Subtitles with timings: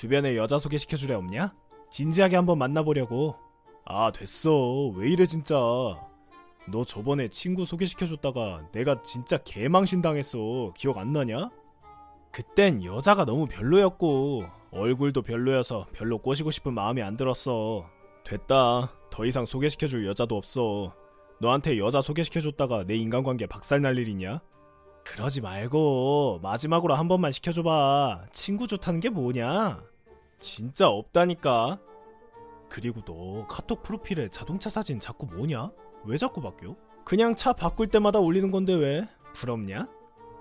[0.00, 1.54] 주변에 여자 소개시켜주래 없냐?
[1.90, 3.36] 진지하게 한번 만나보려고.
[3.84, 4.86] 아, 됐어.
[4.96, 5.54] 왜 이래, 진짜.
[6.72, 10.72] 너 저번에 친구 소개시켜줬다가 내가 진짜 개망신 당했어.
[10.74, 11.50] 기억 안 나냐?
[12.32, 17.84] 그땐 여자가 너무 별로였고, 얼굴도 별로여서 별로 꼬시고 싶은 마음이 안 들었어.
[18.24, 18.90] 됐다.
[19.10, 20.94] 더 이상 소개시켜줄 여자도 없어.
[21.42, 24.40] 너한테 여자 소개시켜줬다가 내 인간관계 박살날 일이냐?
[25.04, 28.28] 그러지 말고 마지막으로 한 번만 시켜줘봐.
[28.32, 29.89] 친구 좋다는 게 뭐냐?
[30.40, 31.78] 진짜 없다니까.
[32.68, 35.70] 그리고 너 카톡 프로필에 자동차 사진 자꾸 뭐냐?
[36.04, 36.76] 왜 자꾸 바뀌어?
[37.04, 39.06] 그냥 차 바꿀 때마다 올리는 건데 왜?
[39.34, 39.88] 부럽냐?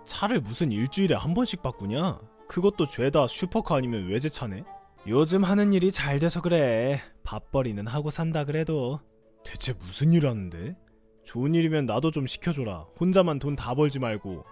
[0.05, 2.19] 차를 무슨 일주일에 한 번씩 바꾸냐?
[2.47, 4.63] 그것도 죄다 슈퍼카 아니면 외제차네?
[5.07, 7.01] 요즘 하는 일이 잘 돼서 그래.
[7.23, 8.99] 밥벌이는 하고 산다 그래도.
[9.43, 10.75] 대체 무슨 일 하는데?
[11.23, 12.85] 좋은 일이면 나도 좀 시켜줘라.
[12.99, 14.43] 혼자만 돈 다 벌지 말고.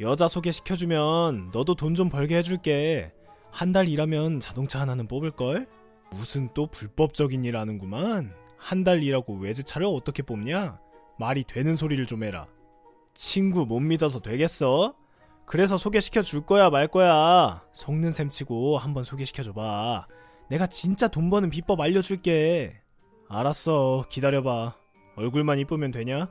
[0.00, 3.12] 여자 소개시켜주면 너도 돈 좀 벌게 해줄게.
[3.50, 5.66] 한 달 일하면 자동차 하나는 뽑을걸?
[6.12, 8.32] 무슨 또 불법적인 일 하는구만.
[8.58, 10.78] 한 달 일하고 외제차를 어떻게 뽑냐?
[11.18, 12.46] 말이 되는 소리를 좀 해라.
[13.14, 14.94] 친구 못 믿어서 되겠어?
[15.46, 17.62] 그래서 소개시켜 줄 거야 말 거야.
[17.72, 20.06] 속는 셈 치고 한번 소개시켜 줘봐.
[20.50, 22.80] 내가 진짜 돈 버는 비법 알려줄게.
[23.28, 24.04] 알았어.
[24.08, 24.76] 기다려봐.
[25.16, 26.30] 얼굴만 이쁘면 되냐?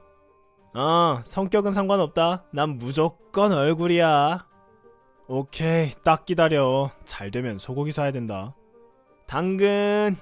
[0.73, 2.45] 아, 성격은 상관없다.
[2.53, 4.45] 난 무조건 얼굴이야.
[5.27, 6.91] 오케이, 딱 기다려.
[7.03, 8.55] 잘 되면 소고기 사야 된다.
[9.27, 10.15] 당근.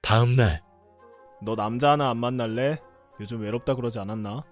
[0.00, 0.62] 다음 날
[1.44, 2.80] 너 남자 하나 안 만날래?
[3.18, 4.44] 요즘 외롭다 그러지 않았나?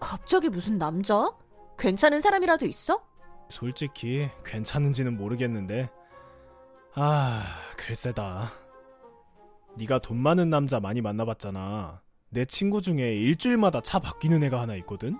[0.00, 1.30] 갑자기 무슨 남자?
[1.78, 3.00] 괜찮은 사람이라도 있어?
[3.48, 5.88] 솔직히 괜찮은지는 모르겠는데
[6.96, 7.44] 아
[7.76, 8.48] 글쎄다
[9.76, 15.16] 네가 돈 많은 남자 많이 만나봤잖아 내 친구 중에 일주일마다 차 바뀌는 애가 하나 있거든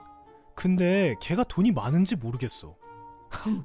[0.57, 2.77] 근데 걔가 돈이 많은지 모르겠어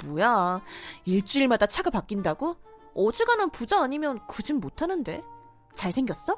[0.06, 0.62] 뭐야.
[1.06, 2.56] 일주일마다 차가 바뀐다고?
[2.94, 5.24] 어지간한 부자 아니면 그 집 못하는데.
[5.74, 6.36] 잘생겼어?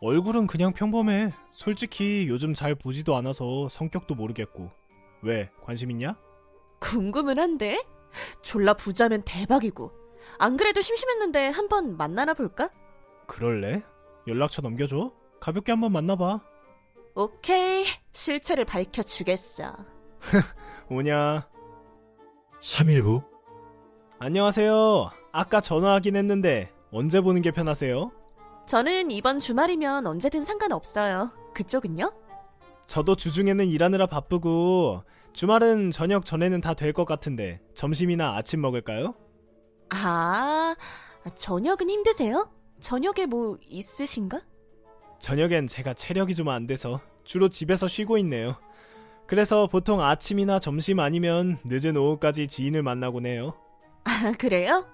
[0.00, 4.70] 얼굴은 그냥 평범해 솔직히 요즘 잘 보지도 않아서 성격도 모르겠고
[5.22, 6.16] 왜 관심 있냐?
[6.80, 7.82] 궁금은 한데.
[8.42, 9.92] 졸라 부자면 대박이고.
[10.38, 12.70] 안 그래도 심심했는데 한번 만나나 볼까?
[13.26, 13.82] 그럴래?
[14.26, 16.40] 연락처 넘겨줘 가볍게 한번 만나봐
[17.14, 17.84] 오케이.
[18.12, 19.74] 실체를 밝혀주겠어.
[20.88, 21.48] 오냐
[22.60, 23.22] 3일 후
[24.18, 28.10] 안녕하세요 아까 전화하긴 했는데 언제 보는 게 편하세요?
[28.66, 31.32] 저는 이번 주말이면 언제든 상관없어요.
[31.54, 32.12] 그쪽은요?
[32.86, 39.14] 저도 주중에는 일하느라 바쁘고 주말은 저녁 전에는 다 될 것 같은데 점심이나 아침 먹을까요?
[39.90, 40.74] 아,
[41.34, 42.48] 저녁은 힘드세요?
[42.80, 44.40] 저녁에 뭐 있으신가?
[45.18, 48.56] 저녁엔 제가 체력이 좀 안 돼서 주로 집에서 쉬고 있네요.
[49.30, 53.54] 그래서 보통 아침이나 점심 아니면 늦은 오후까지 지인을 만나곤 해요.
[54.02, 54.88] 아, 그래요?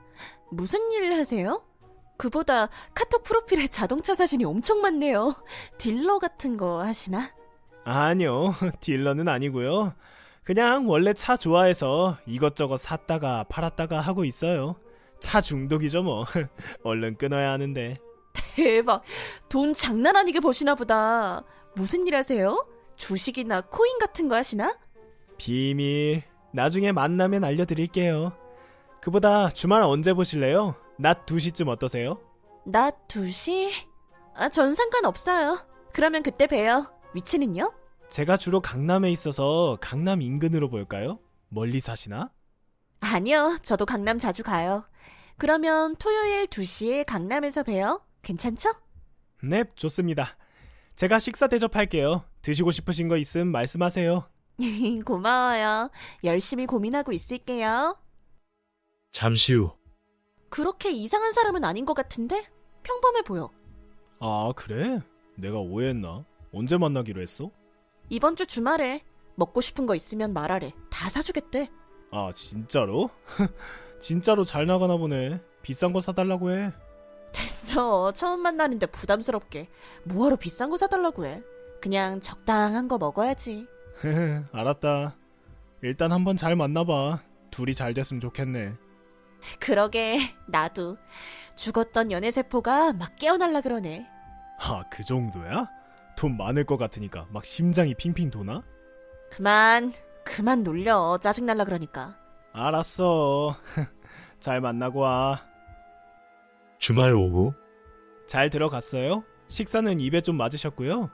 [0.50, 1.64] 무슨 일을 하세요?
[2.18, 5.34] 그보다 카톡 프로필에 자동차 사진이 엄청 많네요.
[5.78, 7.30] 딜러 같은 거 하시나?
[7.84, 9.94] 아니요, 딜러는 아니고요.
[10.44, 14.76] 그냥 원래 차 좋아해서 이것저것 샀다가 팔았다가 하고 있어요.
[15.18, 16.26] 차 중독이죠 뭐.
[16.84, 17.96] 얼른 끊어야 하는데.
[18.54, 19.02] 대박.
[19.48, 21.42] 돈 장난 아니게 버시나 보다.
[21.74, 22.75] 무슨 일 하세요?
[22.96, 24.76] 주식이나 코인 같은 거 하시나?
[25.38, 26.22] 비밀.
[26.52, 28.32] 나중에 만나면 알려드릴게요.
[29.00, 30.74] 그보다 주말 언제 보실래요?
[30.98, 32.20] 낮 2시쯤 어떠세요?
[32.64, 33.70] 낮 2시?
[34.34, 35.58] 아, 전 상관없어요.
[35.92, 36.86] 그러면 그때 봬요.
[37.14, 37.72] 위치는요?
[38.10, 41.18] 제가 주로 강남에 있어서 강남 인근으로 볼까요?
[41.48, 42.30] 멀리 사시나?
[43.00, 43.58] 아니요.
[43.62, 44.84] 저도 강남 자주 가요.
[45.38, 48.02] 그러면 토요일 2시에 강남에서 봬요.
[48.22, 48.70] 괜찮죠?
[49.42, 50.36] 네, 좋습니다.
[50.96, 52.24] 제가 식사 대접할게요.
[52.46, 54.24] 드시고 싶으신 거 있음 말씀하세요.
[55.04, 55.90] 고마워요.
[56.22, 57.98] 열심히 고민하고 있을게요.
[59.10, 59.72] 잠시 후
[60.48, 62.46] 그렇게 이상한 사람은 아닌 것 같은데?
[62.84, 63.50] 평범해 보여.
[64.20, 65.00] 아, 그래?
[65.34, 66.24] 내가 오해했나?
[66.52, 67.50] 언제 만나기로 했어?
[68.10, 69.02] 이번 주 주말에
[69.34, 70.72] 먹고 싶은 거 있으면 말하래.
[70.88, 71.68] 다 사주겠대.
[72.12, 73.10] 아, 진짜로?
[74.00, 75.42] 진짜로 잘 나가나 보네.
[75.62, 76.72] 비싼 거 사달라고 해.
[77.32, 78.12] 됐어.
[78.12, 79.68] 처음 만나는데 부담스럽게.
[80.04, 81.42] 뭐하러 비싼 거 사달라고 해.
[81.80, 83.66] 그냥 적당한 거 먹어야지.
[84.52, 85.16] 알았다.
[85.82, 87.20] 일단 한번 잘 만나봐.
[87.50, 88.74] 둘이 잘 됐으면 좋겠네.
[89.60, 90.18] 그러게,
[90.48, 90.96] 나도.
[91.54, 94.06] 죽었던 연애세포가 막 깨어날라 그러네.
[94.60, 95.68] 아, 그 정도야?
[96.16, 98.62] 돈 많을 것 같으니까 막 심장이 핑핑 도나?
[99.30, 99.92] 그만,
[100.24, 101.18] 그만 놀려.
[101.18, 102.16] 짜증날라 그러니까.
[102.52, 103.56] 알았어.
[104.40, 105.46] 잘 만나고 와.
[106.78, 107.52] 주말 오후
[108.26, 109.24] 잘 들어갔어요?
[109.48, 111.10] 식사는 입에 좀 맞으셨고요.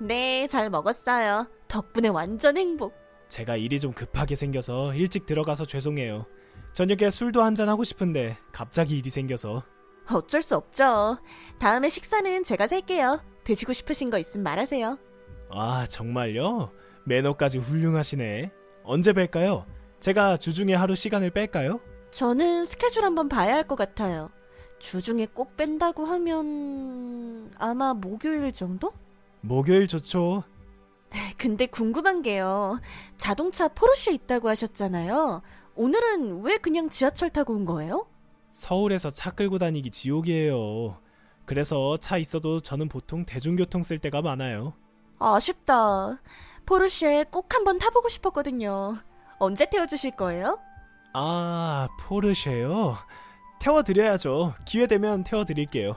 [0.00, 1.46] 네, 잘 먹었어요.
[1.68, 2.94] 덕분에 완전 행복.
[3.28, 6.26] 제가 일이 좀 급하게 생겨서 일찍 들어가서 죄송해요.
[6.72, 9.62] 저녁에 술도 한잔 하고 싶은데 갑자기 일이 생겨서.
[10.12, 11.18] 어쩔 수 없죠.
[11.58, 13.22] 다음에 식사는 제가 살게요.
[13.44, 14.98] 드시고 싶으신 거 있으면 말하세요.
[15.50, 16.72] 아, 정말요?
[17.06, 18.50] 매너까지 훌륭하시네.
[18.84, 19.64] 언제 뵐까요?
[20.00, 21.80] 제가 주중에 하루 시간을 뺄까요?
[22.10, 24.30] 저는 스케줄 한번 봐야 할 것 같아요.
[24.78, 28.92] 주중에 꼭 뺀다고 하면 아마 목요일 정도?
[29.42, 30.44] 목요일 좋죠.
[31.36, 32.80] 근데 궁금한 게요.
[33.18, 35.42] 자동차 포르쉐 있다고 하셨잖아요.
[35.74, 38.06] 오늘은 왜 그냥 지하철 타고 온 거예요?
[38.52, 40.98] 서울에서 차 끌고 다니기 지옥이에요.
[41.44, 44.74] 그래서 차 있어도 저는 보통 대중교통 쓸 때가 많아요.
[45.18, 46.20] 아쉽다.
[46.66, 48.94] 포르쉐 꼭 한번 타보고 싶었거든요.
[49.38, 50.58] 언제 태워주실 거예요?
[51.14, 52.96] 아, 포르쉐요?
[53.60, 54.54] 태워드려야죠.
[54.64, 55.96] 기회 되면 태워드릴게요.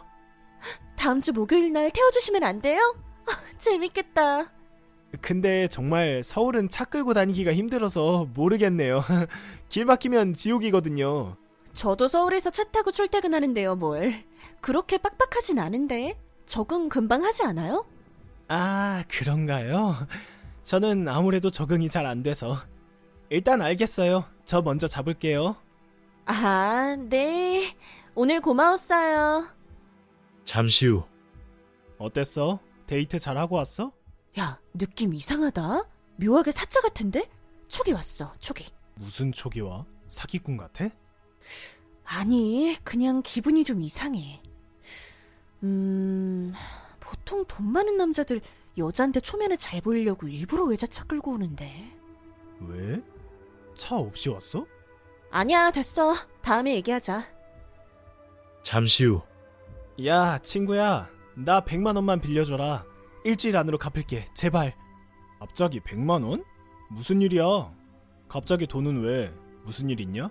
[0.98, 2.95] 다음 주 목요일 날 태워주시면 안 돼요?
[3.60, 4.51] 재밌겠다.
[5.22, 9.04] 근데 정말 서울은 차 끌고 다니기가 힘들어서 모르겠네요.
[9.69, 11.38] 길 막히면 지옥이거든요.
[11.74, 14.24] 저도 서울에서 차 타고 출퇴근하는데요, 뭘.
[14.62, 16.19] 그렇게 빡빡하진 않은데.
[16.45, 17.86] 적응 금방 하지 않아요?
[18.48, 19.95] 아, 그런가요?
[20.63, 22.57] 저는 아무래도 적응이 잘 안 돼서.
[23.30, 24.25] 일단 알겠어요.
[24.44, 25.56] 저 먼저 잡을게요.
[26.25, 27.75] 아, 네.
[28.16, 29.48] 오늘 고마웠어요.
[30.44, 31.04] 잠시 후
[31.98, 32.60] 어땠어?
[32.88, 33.92] 데이트 잘하고 왔어?
[34.40, 35.84] 야, 느낌 이상하다.
[36.18, 37.30] 묘하게 사자 같은데?
[37.68, 38.68] 촉이 왔어, 촉이.
[38.96, 39.86] 무슨 촉이 와?
[40.08, 40.90] 사기꾼 같아?
[42.04, 44.42] 아니, 그냥 기분이 좀 이상해.
[45.64, 46.54] 음,
[47.00, 48.42] 보통 돈 많은 남자들
[48.78, 51.92] 여자한테 초면에 잘 보이려고 일부러 외자차 끌고 오는데.
[52.60, 53.02] 왜?
[53.78, 54.66] 차 없이 왔어?
[55.32, 56.14] 아니야, 됐어.
[56.42, 57.24] 다음에 얘기하자.
[58.64, 59.22] 잠시 후
[60.06, 61.10] 야, 친구야.
[61.36, 62.86] 나 100만 원만 빌려줘라.
[63.24, 64.28] 일주일 안으로 갚을게.
[64.34, 64.74] 제발.
[65.40, 66.44] 갑자기 100만 원?
[66.90, 67.44] 무슨 일이야?
[68.28, 69.34] 갑자기 돈은 왜?
[69.64, 70.30] 무슨 일 있냐?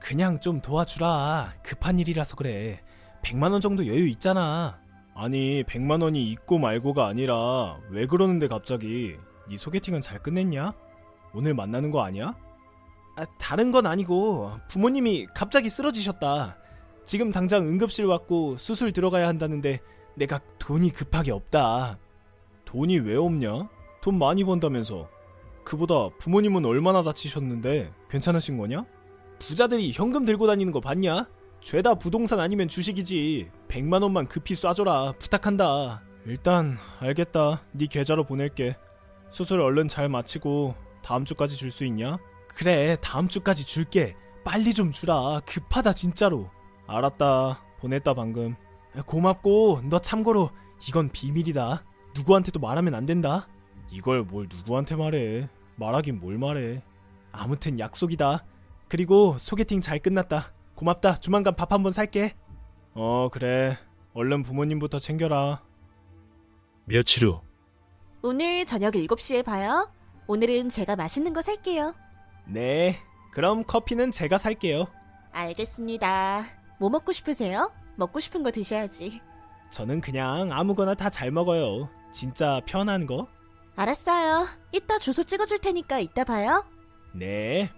[0.00, 1.54] 그냥 좀 도와주라.
[1.62, 2.82] 급한 일이라서 그래.
[3.22, 4.78] 100만 원 정도 여유 있잖아.
[5.14, 9.16] 아니, 100만 원이 있고 말고가 아니라 왜 그러는데 갑자기?
[9.48, 10.72] 네 소개팅은 잘 끝냈냐?
[11.34, 12.36] 오늘 만나는 거 아니야?
[13.16, 16.56] 아, 다른 건 아니고 부모님이 갑자기 쓰러지셨다.
[17.08, 19.80] 지금 당장 응급실 왔고 수술 들어가야 한다는데
[20.14, 21.98] 내가 돈이 급하게 없다.
[22.66, 23.66] 돈이 왜 없냐?
[24.02, 25.08] 돈 많이 번다면서.
[25.64, 28.84] 그보다 부모님은 얼마나 다치셨는데 괜찮으신 거냐?
[29.38, 31.26] 부자들이 현금 들고 다니는 거 봤냐?
[31.62, 33.52] 죄다 부동산 아니면 주식이지.
[33.68, 35.18] 100만 원만 급히 쏴줘라.
[35.18, 36.02] 부탁한다.
[36.26, 37.62] 일단 알겠다.
[37.72, 38.76] 네 계좌로 보낼게.
[39.30, 42.18] 수술 얼른 잘 마치고 다음 주까지 줄 수 있냐?
[42.54, 44.14] 그래, 다음 주까지 줄게.
[44.44, 45.40] 빨리 좀 주라.
[45.46, 46.50] 급하다 진짜로.
[46.88, 47.62] 알았다.
[47.80, 48.56] 보냈다 방금.
[49.06, 50.50] 고맙고 너 참고로
[50.88, 51.84] 이건 비밀이다.
[52.16, 53.46] 누구한테도 말하면 안 된다.
[53.90, 55.48] 이걸 뭘 누구한테 말해?
[55.76, 56.82] 말하긴 뭘 말해.
[57.30, 58.44] 아무튼 약속이다.
[58.88, 60.52] 그리고 소개팅 잘 끝났다.
[60.74, 61.16] 고맙다.
[61.16, 62.34] 조만간 밥 한번 살게.
[62.94, 63.76] 어, 그래.
[64.14, 65.62] 얼른 부모님부터 챙겨라.
[66.86, 67.40] 며칠 후
[68.22, 69.92] 오늘 저녁 7시에 봐요.
[70.26, 71.94] 오늘은 제가 맛있는 거 살게요.
[72.46, 72.98] 네.
[73.30, 74.86] 그럼 커피는 제가 살게요.
[75.30, 76.57] 알겠습니다.
[76.78, 77.72] 뭐 먹고 싶으세요?
[77.96, 79.20] 먹고 싶은 거 드셔야지.
[79.70, 81.88] 저는 그냥 아무거나 다 잘 먹어요.
[82.12, 83.26] 진짜 편한 거?
[83.76, 84.46] 알았어요.
[84.72, 86.64] 이따 주소 찍어줄 테니까 이따 봐요.
[87.12, 87.70] 네.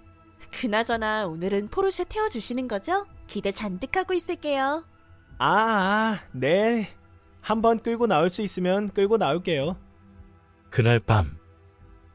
[0.52, 3.06] 그나저나 오늘은 포르쉐 태워주시는 거죠?
[3.26, 4.84] 기대 잔뜩 하고 있을게요.
[5.38, 6.94] 아, 아, 네.
[7.40, 9.76] 한번 끌고 나올 수 있으면 끌고 나올게요.
[10.70, 11.38] 그날 밤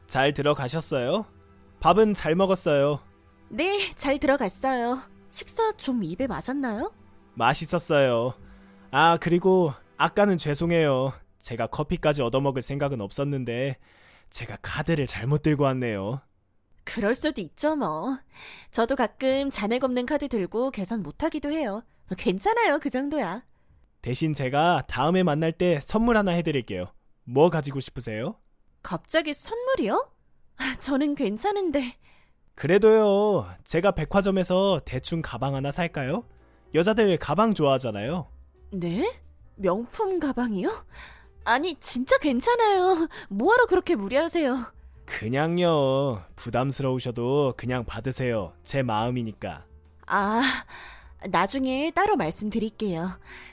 [0.06, 1.26] 잘 들어가셨어요?
[1.80, 3.00] 밥은 잘 먹었어요.
[3.48, 5.00] 네, 잘 들어갔어요.
[5.36, 6.94] 식사 좀 입에 맞았나요?
[7.34, 8.32] 맛있었어요.
[8.90, 11.12] 아, 그리고 아까는 죄송해요.
[11.40, 13.76] 제가 커피까지 얻어먹을 생각은 없었는데
[14.30, 16.22] 제가 카드를 잘못 들고 왔네요.
[16.84, 18.16] 그럴 수도 있죠, 뭐.
[18.70, 21.82] 저도 가끔 잔액 없는 카드 들고 계산 못하기도 해요.
[22.16, 23.44] 괜찮아요, 그 정도야.
[24.00, 26.86] 대신 제가 다음에 만날 때 선물 하나 해드릴게요.
[27.24, 28.36] 뭐 가지고 싶으세요?
[28.82, 30.10] 갑자기 선물이요?
[30.56, 31.98] 아, 저는 괜찮은데.
[32.56, 36.24] 그래도요, 제가 백화점에서 대충 가방 하나 살까요?
[36.74, 38.28] 여자들 가방 좋아하잖아요.
[38.72, 39.20] 네?
[39.56, 40.70] 명품 가방이요?
[41.44, 43.08] 아니, 진짜 괜찮아요.
[43.28, 44.56] 뭐하러 그렇게 무리하세요?
[45.04, 48.54] 그냥요, 부담스러우셔도 그냥 받으세요.
[48.64, 49.66] 제 마음이니까.
[50.06, 50.42] 아,
[51.28, 53.10] 나중에 따로 말씀드릴게요.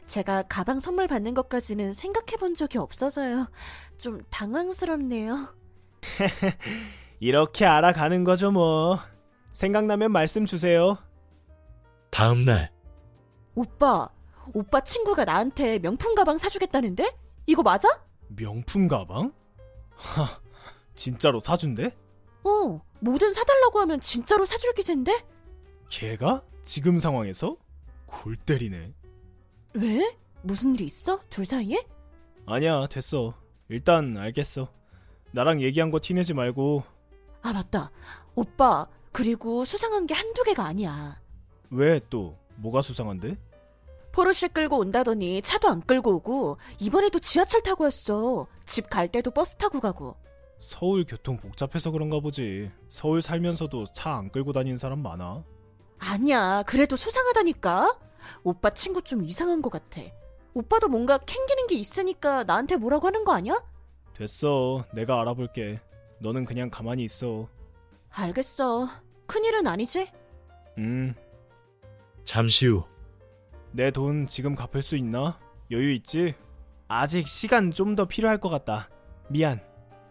[0.08, 3.52] 제가 가방 선물 받는 것까지는 생각해 본 적이 없어서요.
[3.98, 5.36] 좀 당황스럽네요.
[7.24, 9.00] 이렇게 알아가는 거죠, 뭐.
[9.54, 10.98] 생각나면 말씀 주세요.
[12.10, 12.70] 다음 날
[13.56, 14.10] 오빠,
[14.54, 17.16] 오빠 친구가 나한테 명품 가방 사주겠다는데?
[17.46, 17.88] 이거 맞아?
[18.28, 19.32] 명품 가방?
[19.96, 20.42] 하,
[20.96, 21.96] 진짜로 사준대?
[22.44, 25.26] 어, 뭐든 사달라고 하면 진짜로 사줄 기세인데?
[25.88, 26.44] 걔가?
[26.66, 27.56] 지금 상황에서?
[28.06, 28.94] 골 때리네.
[29.76, 30.18] 왜?
[30.42, 31.22] 무슨 일 있어?
[31.30, 31.86] 둘 사이에?
[32.46, 33.34] 아니야, 됐어.
[33.70, 34.68] 일단 알겠어.
[35.32, 36.84] 나랑 얘기한 거 티내지 말고
[37.44, 37.92] 아, 맞다.
[38.36, 41.22] 오빠, 그리고 수상한 게 한두 개가 아니야.
[41.70, 43.36] 왜 또 뭐가 수상한데?
[44.12, 48.48] 포르쉐 끌고 온다더니 차도 안 끌고 오고, 이번에도 지하철 타고 왔어.
[48.66, 50.16] 집 갈 때도 버스 타고 가고.
[50.60, 52.72] 서울 교통 복잡해서 그런가 보지.
[52.88, 55.44] 서울 살면서도 차 안 끌고 다니는 사람 많아.
[56.00, 58.00] 아니야, 그래도 수상하다니까?
[58.44, 60.02] 오빠 친구 좀 이상한 것 같아.
[60.54, 63.60] 오빠도 뭔가 캥기는 게 있으니까 나한테 뭐라고 하는 거 아니야?
[64.16, 64.86] 됐어.
[64.94, 65.82] 내가 알아볼게.
[66.20, 67.48] 너는 그냥 가만히 있어.
[68.10, 68.90] 알겠어.
[69.28, 70.10] 큰일은 아니지?
[70.78, 71.14] 음,
[72.26, 72.84] 잠시 후
[73.76, 75.40] 내 돈 지금 갚을 수 있나?
[75.72, 76.36] 여유 있지?
[76.88, 78.88] 아직 시간 좀 더 필요할 것 같다.
[79.30, 79.60] 미안.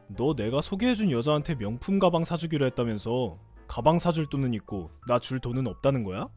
[0.09, 5.67] 너 내가 소개해준 여자한테 명품 가방 사주기로 했다면서 가방 사줄 돈은 있고 나 줄 돈은
[5.69, 6.29] 없다는 거야?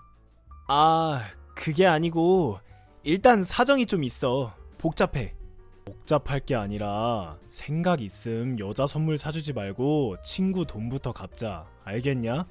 [0.67, 1.21] 아,
[1.55, 2.59] 그게 아니고
[3.03, 4.53] 일단 사정이 좀 있어.
[4.77, 5.35] 복잡해.
[5.85, 11.65] 복잡할 게 아니라 생각 있음 여자 선물 사주지 말고 친구 돈부터 갚자.
[11.83, 12.45] 알겠냐?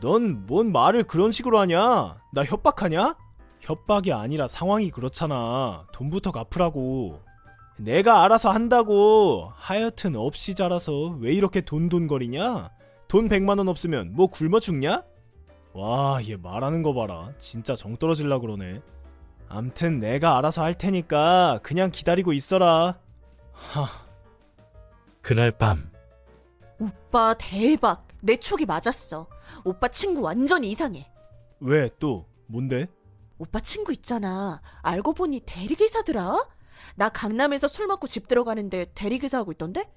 [0.00, 2.16] 넌 뭔 말을 그런 식으로 하냐?
[2.32, 3.16] 나 협박하냐?
[3.60, 5.84] 협박이 아니라 상황이 그렇잖아.
[5.92, 7.20] 돈부터 갚으라고.
[7.76, 9.50] 내가 알아서 한다고.
[9.54, 12.70] 하여튼 없이 자라서 왜 이렇게 돈돈거리냐?
[13.08, 15.02] 돈 100만원 없으면 뭐 굶어 죽냐?
[15.72, 17.32] 와, 얘 말하는 거 봐라.
[17.38, 18.80] 진짜 정 떨어질라 그러네.
[19.48, 22.98] 암튼 내가 알아서 할 테니까 그냥 기다리고 있어라.
[23.52, 23.88] 하,
[25.22, 25.90] 그날 밤
[26.78, 28.06] 오빠 대박.
[28.22, 29.26] 내 촉이 맞았어.
[29.64, 31.10] 오빠 친구 완전 이상해.
[31.60, 32.26] 왜 또?
[32.46, 32.86] 뭔데?
[33.38, 34.60] 오빠 친구 있잖아.
[34.82, 36.48] 알고 보니 대리기사더라?
[36.96, 39.90] 나 강남에서 술 먹고 집 들어가는데 대리기사 하고 있던데?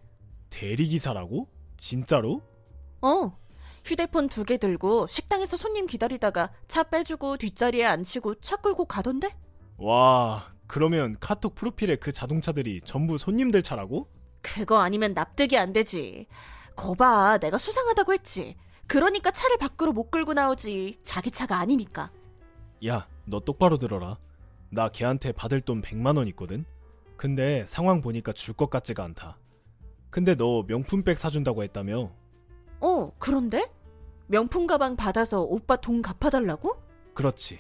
[0.50, 1.48] 대리기사라고?
[1.78, 2.42] 진짜로?
[3.02, 3.32] 어.
[3.86, 9.36] 휴대폰 두 개 들고 식당에서 손님 기다리다가 차 빼주고 뒷자리에 앉히고 차 끌고 가던데?
[9.78, 14.08] 와, 그러면 카톡 프로필에 그 자동차들이 전부 손님들 차라고?
[14.42, 16.28] 그거 아니면 납득이 안 되지.
[16.76, 18.56] 거봐, 내가 수상하다고 했지.
[18.88, 21.00] 그러니까 차를 밖으로 못 끌고 나오지.
[21.04, 22.12] 자기 차가 아니니까.
[22.88, 24.18] 야, 너 똑바로 들어라.
[24.72, 26.66] 나 걔한테 받을 돈 100만 원 있거든.
[27.18, 29.38] 근데 상황 보니까 줄 것 같지가 않다.
[30.10, 32.12] 근데 너 명품백 사준다고 했다며?
[32.82, 33.72] 어, 그런데?
[34.28, 36.76] 명품 가방 받아서 오빠 돈 갚아달라고?
[37.14, 37.60] 그렇지.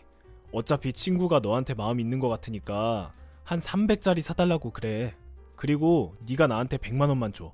[0.51, 5.15] 어차피 친구가 너한테 마음 있는 것 같으니까 한 300짜리 사달라고 그래.
[5.55, 7.51] 그리고 네가 나한테 100만 원만 줘.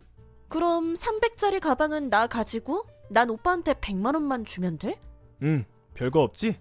[0.47, 4.99] 그럼 300짜리 가방은 나 가지고 난 오빠한테 100만 원만 주면 돼?
[5.41, 6.59] 응, 별거 없지?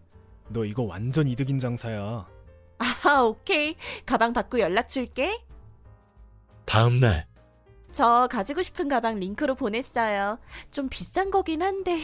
[0.49, 2.26] 너 이거 완전 이득인 장사야.
[2.78, 3.76] 아, 오케이.
[4.06, 5.44] 가방 받고 연락 줄게.
[6.64, 7.26] 다음 날
[7.95, 10.39] 저 가지고 싶은 가방 링크로 보냈어요.
[10.73, 12.01] 좀 비싼 거긴 한데.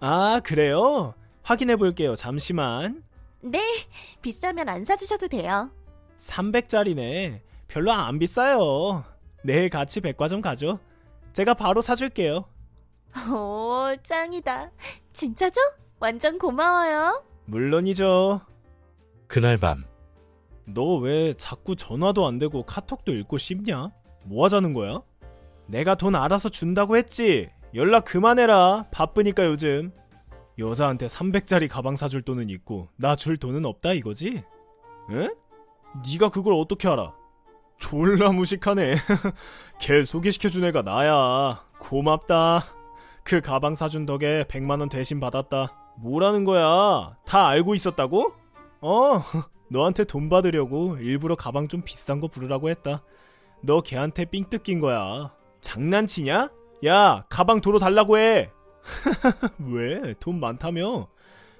[0.00, 1.12] 아, 그래요?
[1.42, 2.16] 확인해 볼게요.
[2.16, 3.04] 잠시만.
[3.42, 3.60] 네,
[4.22, 5.70] 비싸면 안 사주셔도 돼요.
[6.18, 7.40] 300짜리네.
[7.68, 9.04] 별로 안 비싸요.
[9.44, 10.78] 내일 같이 백화점 가죠.
[11.34, 12.44] 제가 바로 사줄게요.
[13.30, 14.70] 오, 짱이다.
[15.12, 15.60] 진짜죠?
[16.00, 17.22] 완전 고마워요.
[17.44, 18.40] 물론이죠.
[19.26, 19.84] 그날 밤
[20.64, 23.90] 너 왜 자꾸 전화도 안 되고 카톡도 읽고 씹냐?
[24.24, 25.00] 뭐 하자는 거야?
[25.66, 27.50] 내가 돈 알아서 준다고 했지.
[27.74, 28.86] 연락 그만해라.
[28.90, 29.92] 바쁘니까 요즘.
[30.58, 34.42] 여자한테 300짜리 가방 사줄 돈은 있고 나 줄 돈은 없다 이거지?
[35.10, 35.34] 응?
[36.06, 37.14] 네가 그걸 어떻게 알아?
[37.78, 38.94] 졸라 무식하네.
[39.80, 41.64] 걔 소개시켜준 애가 나야.
[41.80, 42.60] 고맙다.
[43.24, 45.74] 그 가방 사준 덕에 100만원 대신 받았다.
[45.98, 47.16] 뭐라는 거야?
[47.26, 48.32] 다 알고 있었다고?
[48.82, 49.20] 어,
[49.70, 53.02] 너한테 돈 받으려고 일부러 가방 좀 비싼 거 부르라고 했다.
[53.62, 55.32] 너 걔한테 삥 뜯긴 거야.
[55.60, 56.50] 장난치냐?
[56.86, 58.50] 야, 가방 도로 달라고 해.
[59.70, 60.14] 왜?
[60.18, 61.06] 돈 많다며?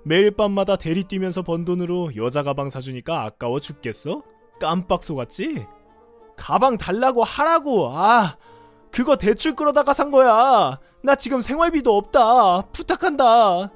[0.04, 4.22] 매일 밤마다 대리 뛰면서 번 돈으로 여자 가방 사주니까 아까워 죽겠어?
[4.60, 5.66] 깜빡 속았지?
[6.36, 7.90] 가방 달라고 하라고.
[7.96, 8.36] 아,
[8.90, 10.80] 그거 대출 끌어다가 산 거야.
[11.04, 12.62] 나 지금 생활비도 없다.
[12.72, 13.70] 부탁한다.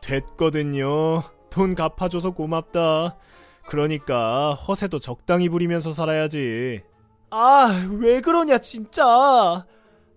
[0.00, 1.22] 됐거든요.
[1.50, 3.16] 돈 갚아줘서 고맙다.
[3.66, 6.82] 그러니까 허세도 적당히 부리면서 살아야지.
[7.30, 9.04] 아, 왜 그러냐, 진짜.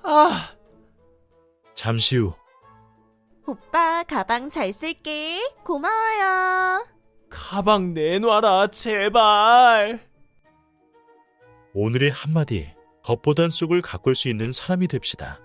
[0.03, 0.55] 아,
[1.75, 2.33] 잠시 후
[3.47, 5.39] 오빠, 가방 잘 쓸게.
[5.63, 6.85] 고마워요.
[7.29, 10.07] 가방 내놔라, 제발.
[11.73, 12.71] 오늘의 한마디
[13.03, 15.39] 겉보단 쑥을 가꿀 수 있는 사람이 됩시다.